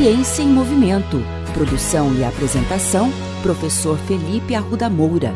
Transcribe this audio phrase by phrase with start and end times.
[0.00, 1.16] Ciência em Movimento.
[1.52, 3.10] Produção e apresentação,
[3.42, 5.32] professor Felipe Arruda Moura.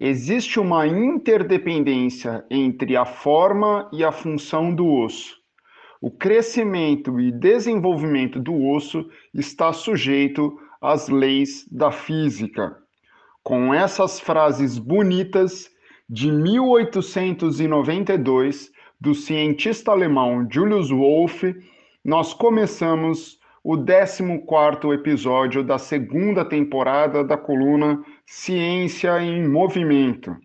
[0.00, 5.36] Existe uma interdependência entre a forma e a função do osso.
[6.00, 12.74] O crescimento e desenvolvimento do osso está sujeito às leis da física.
[13.42, 15.71] Com essas frases bonitas,
[16.12, 21.56] de 1892, do cientista alemão Julius Wolff,
[22.04, 30.36] nós começamos o 14º episódio da segunda temporada da coluna Ciência em Movimento.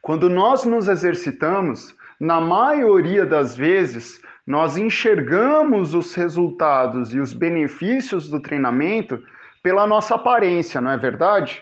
[0.00, 8.30] Quando nós nos exercitamos, na maioria das vezes, nós enxergamos os resultados e os benefícios
[8.30, 9.20] do treinamento
[9.64, 11.60] pela nossa aparência, não é verdade?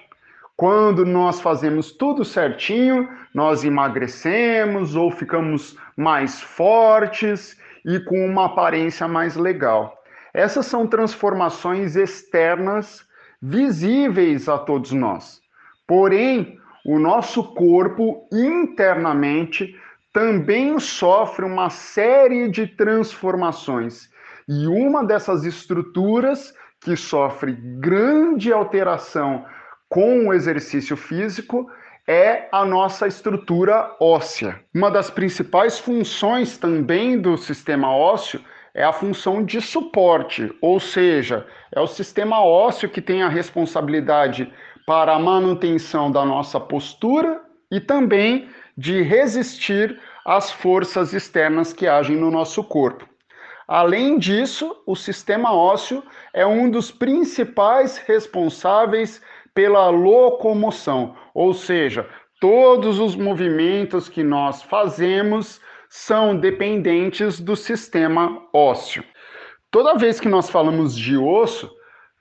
[0.61, 9.09] Quando nós fazemos tudo certinho, nós emagrecemos ou ficamos mais fortes e com uma aparência
[9.09, 10.03] mais legal.
[10.35, 13.03] Essas são transformações externas
[13.41, 15.41] visíveis a todos nós.
[15.87, 19.75] Porém, o nosso corpo internamente
[20.13, 24.11] também sofre uma série de transformações.
[24.47, 26.53] E uma dessas estruturas
[26.83, 29.47] que sofre grande alteração
[29.91, 31.69] com o exercício físico
[32.07, 34.61] é a nossa estrutura óssea.
[34.73, 38.41] Uma das principais funções também do sistema ósseo
[38.73, 44.51] é a função de suporte, ou seja, é o sistema ósseo que tem a responsabilidade
[44.87, 52.17] para a manutenção da nossa postura e também de resistir às forças externas que agem
[52.17, 53.09] no nosso corpo.
[53.67, 56.03] Além disso, o sistema ósseo
[56.33, 59.21] é um dos principais responsáveis
[59.55, 62.09] pela locomoção, ou seja,
[62.41, 69.05] todos os movimentos que nós fazemos são dependentes do sistema ósseo.
[69.71, 71.71] Toda vez que nós falamos de osso,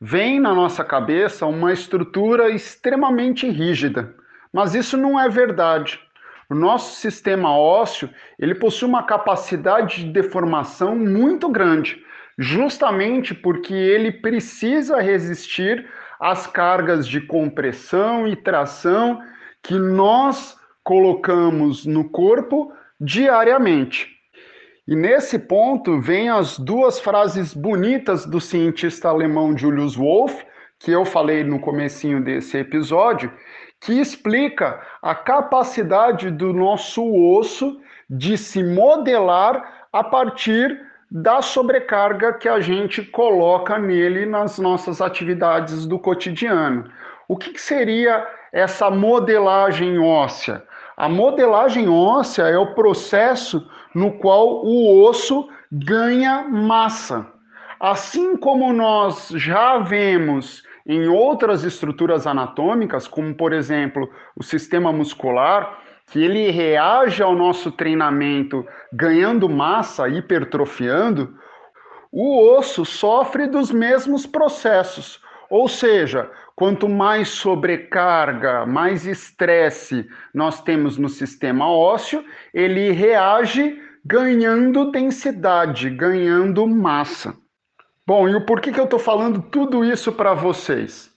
[0.02, 4.16] vem na nossa cabeça uma estrutura extremamente rígida,
[4.52, 6.00] mas isso não é verdade.
[6.50, 12.04] O nosso sistema ósseo, ele possui uma capacidade de deformação muito grande,
[12.40, 15.88] justamente porque ele precisa resistir
[16.20, 19.22] as cargas de compressão e tração
[19.64, 24.10] que nós colocamos no corpo diariamente.
[24.88, 30.44] E nesse ponto vem as duas frases bonitas do cientista alemão Julius Wolff,
[30.80, 33.32] que eu falei no comecinho desse episódio,
[33.80, 42.48] que explica a capacidade do nosso osso de se modelar a partir da sobrecarga que
[42.48, 46.86] a gente coloca nele nas nossas atividades do cotidiano.
[47.28, 50.64] O que, que seria essa modelagem óssea?
[50.96, 57.26] A modelagem óssea é o processo no qual o osso ganha massa.
[57.80, 65.80] Assim como nós já vemos em outras estruturas anatômicas, como por exemplo o sistema muscular,
[66.10, 71.38] que ele reage ao nosso treinamento ganhando massa, hipertrofiando,
[72.12, 75.22] o osso sofre dos mesmos processos.
[75.50, 84.92] Ou seja, quanto mais sobrecarga, mais estresse nós temos no sistema ósseo, ele reage ganhando
[84.92, 87.36] densidade, ganhando massa.
[88.06, 91.09] Bom, e o porquê que eu estou falando tudo isso para vocês?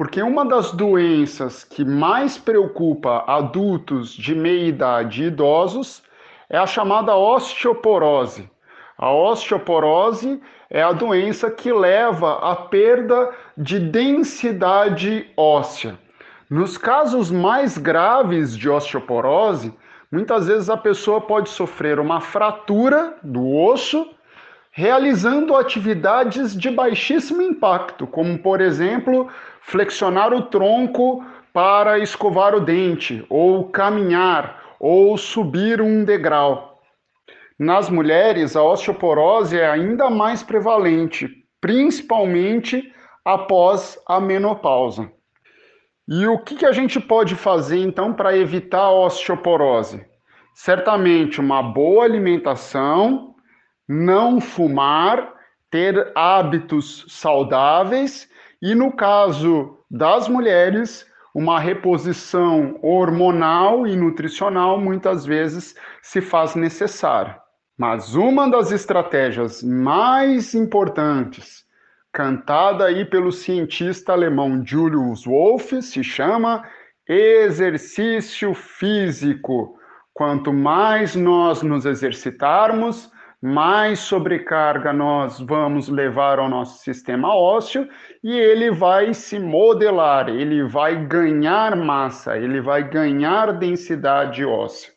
[0.00, 6.02] Porque uma das doenças que mais preocupa adultos de meia idade e idosos
[6.48, 8.50] é a chamada osteoporose.
[8.96, 10.40] A osteoporose
[10.70, 15.98] é a doença que leva à perda de densidade óssea.
[16.48, 19.74] Nos casos mais graves de osteoporose,
[20.10, 24.08] muitas vezes a pessoa pode sofrer uma fratura do osso
[24.80, 29.28] realizando atividades de baixíssimo impacto, como por exemplo
[29.60, 36.80] flexionar o tronco para escovar o dente, ou caminhar, ou subir um degrau.
[37.58, 41.28] Nas mulheres, a osteoporose é ainda mais prevalente,
[41.60, 42.90] principalmente
[43.22, 45.12] após a menopausa.
[46.08, 50.02] E o que, a gente pode fazer então para evitar a osteoporose?
[50.54, 53.29] Certamente uma boa alimentação,
[53.92, 55.34] não fumar,
[55.68, 58.30] ter hábitos saudáveis
[58.62, 61.04] e no caso das mulheres,
[61.34, 67.36] uma reposição hormonal e nutricional muitas vezes se faz necessária.
[67.76, 71.64] Mas uma das estratégias mais importantes,
[72.12, 76.62] cantada aí pelo cientista alemão Julius Wolff, se chama
[77.08, 79.76] exercício físico.
[80.14, 83.10] Quanto mais nós nos exercitarmos,
[83.42, 87.88] mais sobrecarga nós vamos levar ao nosso sistema ósseo
[88.22, 94.92] e ele vai se modelar, ele vai ganhar massa, ele vai ganhar densidade óssea.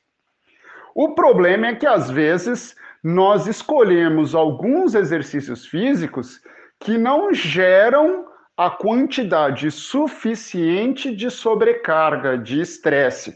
[0.94, 6.42] O problema é que às vezes nós escolhemos alguns exercícios físicos
[6.80, 8.26] que não geram
[8.58, 13.36] a quantidade suficiente de sobrecarga, de estresse.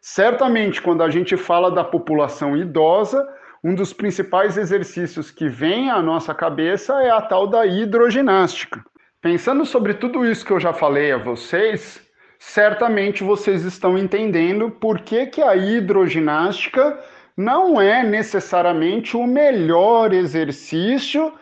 [0.00, 3.26] Certamente, quando a gente fala da população idosa,
[3.64, 8.84] um dos principais exercícios que vem à nossa cabeça é a tal da hidroginástica.
[9.20, 12.02] Pensando sobre tudo isso que eu já falei a vocês,
[12.40, 16.98] certamente vocês estão entendendo por que, que a hidroginástica
[17.36, 21.32] não é necessariamente o melhor exercício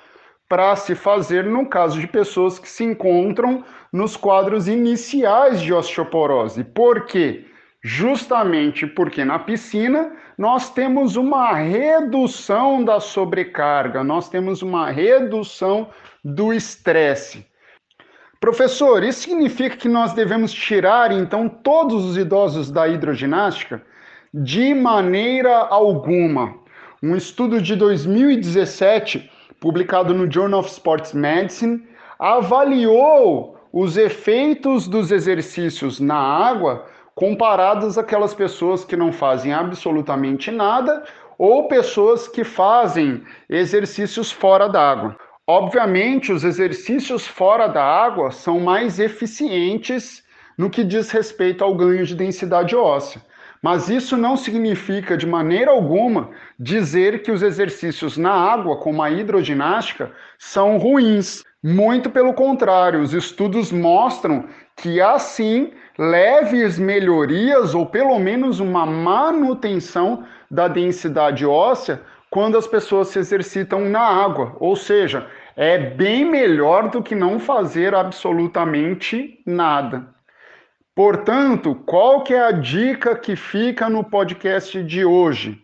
[0.47, 6.65] para se fazer no caso de pessoas que se encontram nos quadros iniciais de osteoporose.
[6.65, 7.47] Por quê?
[7.83, 15.89] Justamente porque na piscina nós temos uma redução da sobrecarga, nós temos uma redução
[16.23, 17.47] do estresse.
[18.39, 23.83] Professor, isso significa que nós devemos tirar então todos os idosos da hidroginástica?
[24.33, 26.55] De maneira alguma.
[27.03, 31.83] Um estudo de 2017, publicado no Journal of Sports Medicine,
[32.19, 36.87] avaliou os efeitos dos exercícios na água
[37.21, 41.05] comparados àquelas pessoas que não fazem absolutamente nada
[41.37, 45.15] ou pessoas que fazem exercícios fora d'água.
[45.47, 50.25] Obviamente, os exercícios fora da água são mais eficientes
[50.57, 53.21] no que diz respeito ao ganho de densidade óssea.
[53.63, 59.11] Mas isso não significa de maneira alguma dizer que os exercícios na água, como a
[59.11, 61.45] hidroginástica, são ruins.
[61.63, 64.47] Muito pelo contrário, os estudos mostram
[64.81, 72.01] que há sim leves melhorias ou pelo menos uma manutenção da densidade óssea
[72.31, 77.39] quando as pessoas se exercitam na água, ou seja, é bem melhor do que não
[77.39, 80.07] fazer absolutamente nada.
[80.95, 85.61] Portanto, qual que é a dica que fica no podcast de hoje?